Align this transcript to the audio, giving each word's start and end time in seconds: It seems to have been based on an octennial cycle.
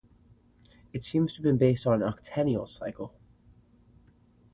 It 0.93 1.03
seems 1.03 1.33
to 1.35 1.37
have 1.37 1.43
been 1.43 1.59
based 1.59 1.85
on 1.85 2.01
an 2.01 2.11
octennial 2.11 2.67
cycle. 2.67 3.13